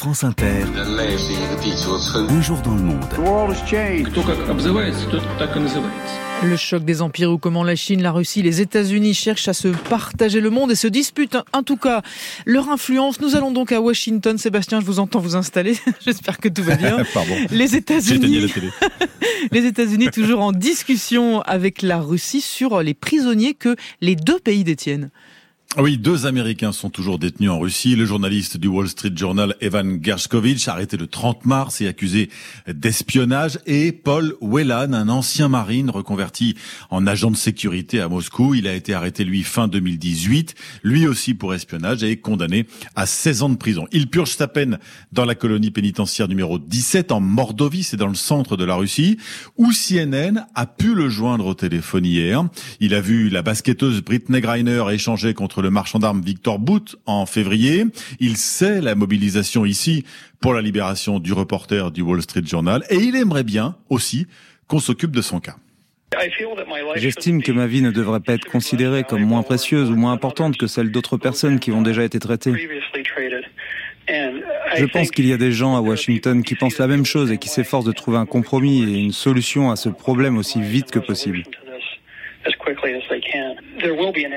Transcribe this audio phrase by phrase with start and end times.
[0.00, 0.64] France Inter.
[2.14, 3.04] Un jour dans le monde.
[6.42, 9.68] Le choc des empires ou comment la Chine, la Russie, les États-Unis cherchent à se
[9.68, 12.00] partager le monde et se disputent en tout cas
[12.46, 13.20] leur influence.
[13.20, 14.38] Nous allons donc à Washington.
[14.38, 15.76] Sébastien, je vous entends vous installer.
[16.00, 17.04] J'espère que tout va bien.
[17.12, 17.34] Pardon.
[17.50, 18.50] Les États-Unis,
[19.52, 24.64] les États-Unis toujours en discussion avec la Russie sur les prisonniers que les deux pays
[24.64, 25.10] détiennent.
[25.78, 27.94] Oui, deux Américains sont toujours détenus en Russie.
[27.94, 32.28] Le journaliste du Wall Street Journal, Evan Gershkovich, arrêté le 30 mars et accusé
[32.66, 36.56] d'espionnage, et Paul Whelan, un ancien marine reconverti
[36.90, 38.56] en agent de sécurité à Moscou.
[38.56, 42.66] Il a été arrêté, lui, fin 2018, lui aussi pour espionnage, et condamné
[42.96, 43.86] à 16 ans de prison.
[43.92, 44.80] Il purge sa peine
[45.12, 49.18] dans la colonie pénitentiaire numéro 17 en Mordovie, c'est dans le centre de la Russie,
[49.56, 52.44] où CNN a pu le joindre au téléphone hier.
[52.80, 57.26] Il a vu la basketteuse Britney Griner échanger contre le marchand d'armes Victor Boot en
[57.26, 57.84] février.
[58.18, 60.04] Il sait la mobilisation ici
[60.40, 64.26] pour la libération du reporter du Wall Street Journal et il aimerait bien aussi
[64.66, 65.56] qu'on s'occupe de son cas.
[66.96, 70.56] J'estime que ma vie ne devrait pas être considérée comme moins précieuse ou moins importante
[70.56, 72.54] que celle d'autres personnes qui ont déjà été traitées.
[74.76, 77.38] Je pense qu'il y a des gens à Washington qui pensent la même chose et
[77.38, 80.98] qui s'efforcent de trouver un compromis et une solution à ce problème aussi vite que
[80.98, 81.44] possible.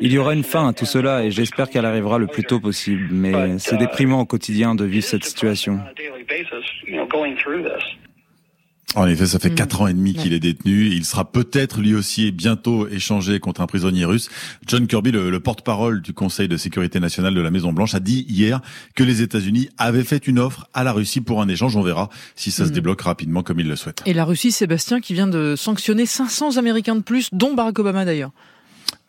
[0.00, 2.60] Il y aura une fin à tout cela et j'espère qu'elle arrivera le plus tôt
[2.60, 5.80] possible, mais c'est déprimant au quotidien de vivre cette situation.
[8.94, 9.54] En effet, ça fait mm.
[9.54, 10.86] quatre ans et demi qu'il est détenu.
[10.86, 14.28] Il sera peut-être lui aussi bientôt échangé contre un prisonnier russe.
[14.66, 18.24] John Kirby, le, porte-parole du Conseil de sécurité nationale de la Maison Blanche, a dit
[18.28, 18.60] hier
[18.94, 21.76] que les États-Unis avaient fait une offre à la Russie pour un échange.
[21.76, 22.74] On verra si ça se mm.
[22.74, 24.02] débloque rapidement comme il le souhaite.
[24.06, 28.04] Et la Russie, Sébastien, qui vient de sanctionner 500 Américains de plus, dont Barack Obama
[28.04, 28.30] d'ailleurs.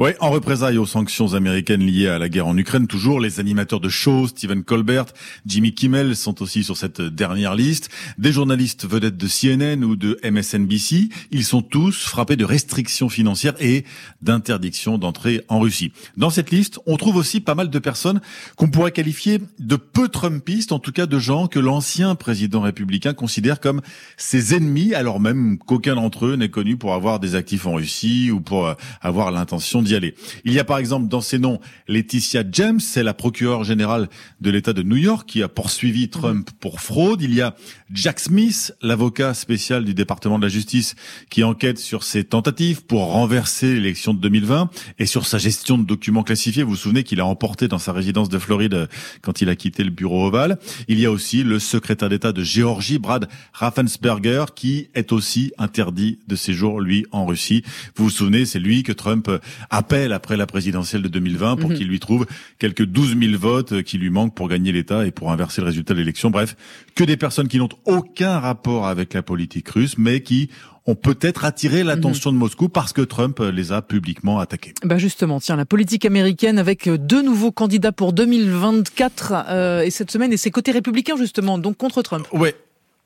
[0.00, 3.80] Oui, en représailles aux sanctions américaines liées à la guerre en Ukraine, toujours les animateurs
[3.80, 5.06] de shows, Stephen Colbert,
[5.44, 7.90] Jimmy Kimmel sont aussi sur cette dernière liste.
[8.16, 13.56] Des journalistes vedettes de CNN ou de MSNBC, ils sont tous frappés de restrictions financières
[13.58, 13.84] et
[14.22, 15.90] d'interdiction d'entrée en Russie.
[16.16, 18.20] Dans cette liste, on trouve aussi pas mal de personnes
[18.54, 23.14] qu'on pourrait qualifier de peu trumpistes, en tout cas de gens que l'ancien président républicain
[23.14, 23.80] considère comme
[24.16, 28.30] ses ennemis, alors même qu'aucun d'entre eux n'est connu pour avoir des actifs en Russie
[28.30, 30.14] ou pour avoir l'intention aller.
[30.44, 34.08] Il y a par exemple dans ces noms Laetitia James, c'est la procureure générale
[34.40, 37.22] de l'État de New York qui a poursuivi Trump pour fraude.
[37.22, 37.54] Il y a
[37.92, 40.94] Jack Smith, l'avocat spécial du département de la justice
[41.30, 45.84] qui enquête sur ses tentatives pour renverser l'élection de 2020 et sur sa gestion de
[45.84, 46.62] documents classifiés.
[46.62, 48.88] Vous vous souvenez qu'il a emporté dans sa résidence de Floride
[49.22, 50.58] quand il a quitté le bureau ovale.
[50.88, 56.18] Il y a aussi le secrétaire d'État de Géorgie, Brad Raffensperger, qui est aussi interdit
[56.28, 57.62] de séjour, lui, en Russie.
[57.96, 59.30] Vous vous souvenez, c'est lui que Trump
[59.70, 61.76] a appelle après la présidentielle de 2020 pour mhm.
[61.76, 62.26] qu'il lui trouve
[62.58, 65.94] quelques 12 000 votes qui lui manquent pour gagner l'État et pour inverser le résultat
[65.94, 66.30] de l'élection.
[66.30, 66.56] Bref,
[66.94, 70.50] que des personnes qui n'ont aucun rapport avec la politique russe, mais qui
[70.86, 74.72] ont peut-être attiré l'attention de Moscou parce que Trump les a publiquement attaqués.
[74.84, 80.10] Bah justement, tiens, la politique américaine avec deux nouveaux candidats pour 2024 euh, et cette
[80.10, 82.26] semaine et c'est côté républicain justement, donc contre Trump.
[82.32, 82.54] Ouais,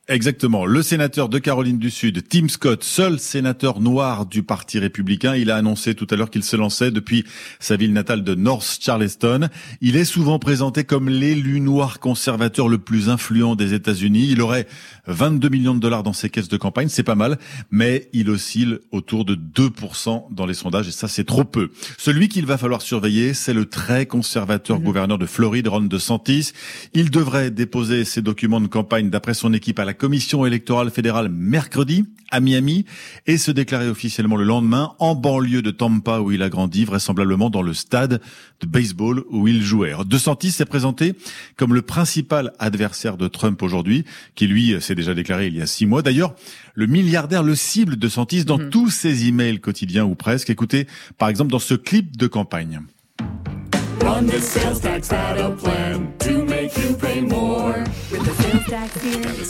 [0.08, 0.66] Exactement.
[0.66, 5.48] Le sénateur de Caroline du Sud, Tim Scott, seul sénateur noir du Parti républicain, il
[5.48, 7.24] a annoncé tout à l'heure qu'il se lançait depuis
[7.60, 9.48] sa ville natale de North Charleston.
[9.80, 14.26] Il est souvent présenté comme l'élu noir conservateur le plus influent des États-Unis.
[14.28, 14.66] Il aurait
[15.06, 17.38] 22 millions de dollars dans ses caisses de campagne, c'est pas mal,
[17.70, 21.70] mais il oscille autour de 2% dans les sondages et ça c'est trop peu.
[21.96, 24.82] Celui qu'il va falloir surveiller, c'est le très conservateur mmh.
[24.82, 26.50] gouverneur de Floride, Ron DeSantis.
[26.92, 31.28] Il devrait déposer ses documents de campagne d'après son équipe à la commission électorale fédérale
[31.28, 32.86] mercredi à Miami
[33.26, 37.50] et se déclarer officiellement le lendemain en banlieue de Tampa où il a grandi, vraisemblablement
[37.50, 38.20] dans le stade
[38.60, 39.92] de baseball où il jouait.
[40.06, 41.14] De Santis s'est présenté
[41.56, 44.04] comme le principal adversaire de Trump aujourd'hui,
[44.34, 46.02] qui lui s'est déjà déclaré il y a six mois.
[46.02, 46.34] D'ailleurs,
[46.74, 48.70] le milliardaire le cible de Santis dans mhm.
[48.70, 50.48] tous ses emails quotidiens ou presque.
[50.48, 50.86] Écoutez,
[51.18, 52.80] par exemple, dans ce clip de campagne.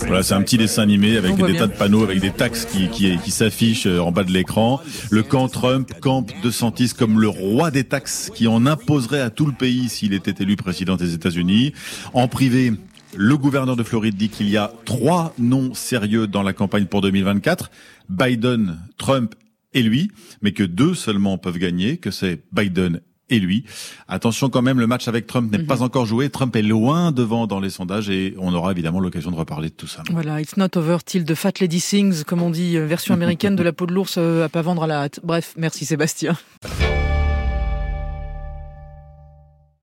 [0.07, 2.89] Voilà, c'est un petit dessin animé avec des tas de panneaux avec des taxes qui,
[2.89, 4.81] qui, qui s'affichent euh, en bas de l'écran.
[5.11, 9.31] Le camp Trump camp de Santis comme le roi des taxes qui en imposerait à
[9.31, 11.73] tout le pays s'il était élu président des États-Unis.
[12.13, 12.73] En privé,
[13.17, 17.01] le gouverneur de Floride dit qu'il y a trois noms sérieux dans la campagne pour
[17.01, 17.71] 2024.
[18.09, 19.35] Biden, Trump
[19.75, 20.11] et lui,
[20.41, 23.01] mais que deux seulement peuvent gagner, que c'est Biden
[23.33, 23.65] et lui.
[24.09, 25.83] Attention quand même, le match avec Trump n'est pas mhm.
[25.83, 26.31] encore joué.
[26.31, 29.75] Trump est loin devant dans les sondages et on aura évidemment l'occasion de reparler de
[29.75, 30.03] tout ça.
[30.11, 33.57] Voilà, it's not over till the fat lady sings, comme on dit, euh, version américaine
[33.57, 35.21] de la peau de l'ours euh, à pas vendre à la hâte.
[35.23, 36.37] Bref, merci Sébastien.